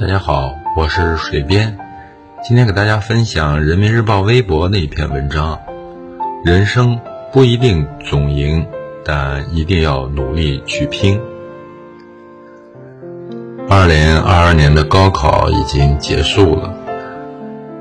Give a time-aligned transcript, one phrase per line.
[0.00, 1.76] 大家好，我是水边，
[2.44, 5.58] 今天给大家分享人民日报微博那一篇文章。
[6.44, 7.00] 人生
[7.32, 8.64] 不一定总赢，
[9.04, 11.20] 但一定要努力去拼。
[13.68, 16.72] 二零二二年的高考已经结束了，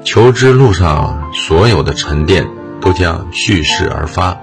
[0.03, 2.47] 求知路上所有的沉淀
[2.81, 4.35] 都将蓄势而发。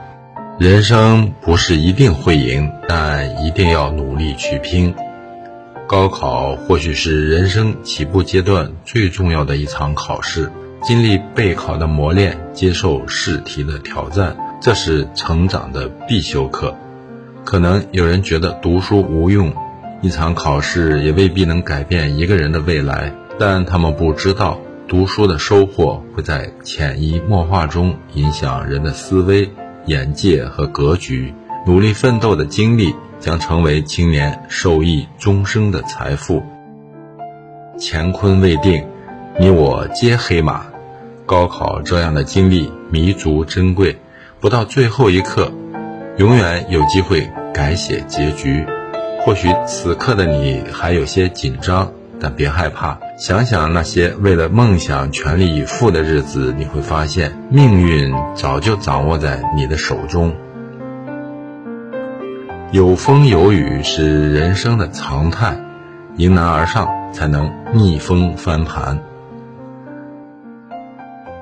[0.61, 4.95] 人生不是一定会赢，但一定要努力去拼。
[5.86, 10.50] 高考或许是人生起步阶段最重要的一场考试，
[10.82, 16.74] 经历备考的磨练，接受试题的挑战，这是成长的必修课。
[17.44, 19.52] 可能有人觉得读书无用，
[20.00, 29.50] 一场考试也未必能改变一个人的未来，但他们不知道，读书的收获会在潜移默化中影响人的思维、
[29.85, 31.35] 眼界和格局。
[31.64, 32.95] 努力奋斗的经历。
[33.20, 36.42] 将成为青年受益终生的财富。
[37.80, 38.84] 乾坤未定，
[39.41, 40.66] 你我皆黑马。
[41.25, 43.98] 高考这样的经历弥足珍贵，
[44.41, 45.50] 不到最后一刻，
[46.19, 48.66] 永远有机会改写结局。
[49.22, 60.34] 或许此刻的你还有些紧张，但别害怕，想想那些为了梦想全力以赴的日子，你会发现命运早就掌握在你的手中。
[62.75, 65.56] 有风有雨是人生的常态，
[66.17, 69.00] 迎难而上才能逆风翻盘。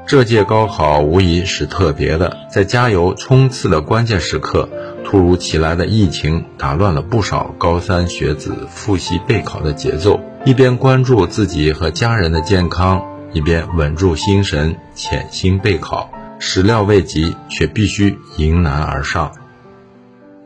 [0.07, 4.69] 这届高考无疑是特别的，在加油冲刺的关键时刻，
[5.07, 10.21] 突如其来的疫情打乱了不少高三学子复习备考的节奏。
[10.45, 13.03] 一边关注自己和家人的健康，
[13.33, 16.11] 一边稳住心神潜心备考。
[16.39, 19.33] 始料未及，却必须迎难而上。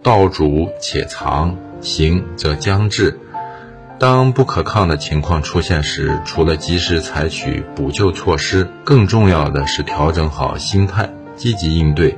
[0.07, 3.19] 道阻且长，行则将至。
[3.99, 12.17] 当不可抗的情况出现时，除了及时采取补救措施，更重要的是调整好心态，积极应对。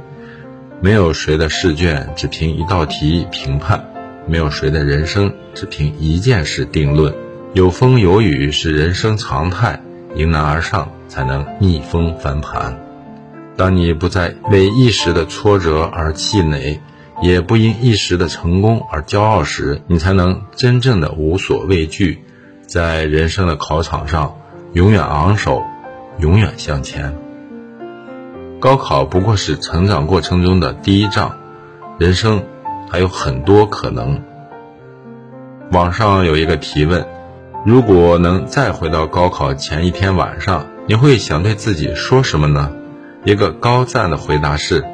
[0.82, 3.82] 没有谁的试卷只凭一道题评判，
[4.27, 7.15] 没有谁的人生只凭一件事定论。
[7.54, 9.81] 有风有雨是人生常态，
[10.15, 12.78] 迎难而上才能逆风翻盘。
[13.56, 16.78] 当你不再为一时的挫折而气馁。
[17.20, 22.22] 也不因一时的成功而骄傲时，你才能真正的无所畏惧，
[22.66, 24.36] 在人生的考场上
[24.72, 25.64] 永远昂首，
[26.18, 27.12] 永远向前。
[28.60, 31.36] 高考不过是成长过程中的第一仗，
[31.98, 32.44] 人生
[32.88, 34.22] 还有很多可能。
[35.72, 37.04] 网上有一个提问：
[37.66, 42.72] 如果能再回到高考前一天晚上，你会想对自己说什么呢？
[43.24, 44.84] 一个高赞的回答是。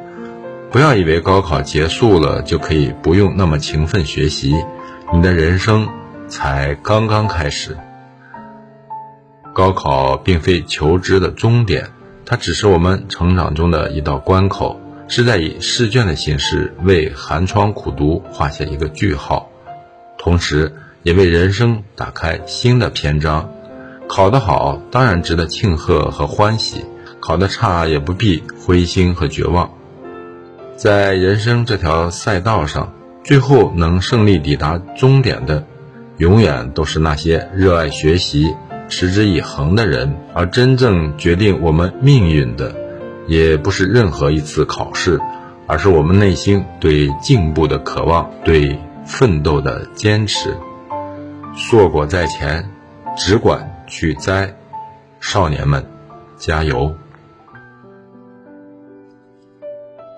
[0.75, 4.53] 不要以为高考结束了就可以不用那么勤奋学习，
[5.13, 5.87] 你的人生
[6.27, 7.77] 才刚刚开始。
[9.53, 11.91] 高考并非求知的终点，
[12.25, 14.77] 它只是我们成长中的一道关口，
[15.07, 19.49] 是在以试卷的形式为寒窗苦读画下一个句号，
[20.17, 23.49] 同时也为人生打开新的篇章。
[24.09, 26.83] 考得好当然值得庆贺和欢喜，
[27.21, 29.71] 考得差也不必灰心和绝望。
[30.75, 32.93] 在人生这条赛道上，
[33.23, 35.63] 最后能胜利抵达终点的，
[36.17, 38.53] 永远都是那些热爱学习、
[38.89, 40.13] 持之以恒的人。
[40.33, 42.75] 而真正决定我们命运的，
[43.25, 45.17] 也不是任何一次考试，
[45.65, 50.53] 而是我们内心对进步的渴望、对奋斗的坚持。
[51.55, 52.69] 硕果在前，
[53.15, 54.53] 只管去栽，
[55.21, 55.85] 少年们，
[56.37, 56.93] 加油！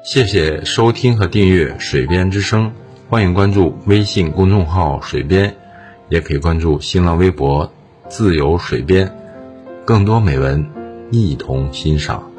[0.07, 2.67] 谢谢收听和订阅《水边之声》，
[3.09, 5.53] 欢迎关注微信公众号“水边”，
[6.07, 7.69] 也可以关注新浪微博
[8.07, 9.13] “自由水边”，
[9.83, 10.65] 更多美文
[11.11, 12.36] 一同欣赏。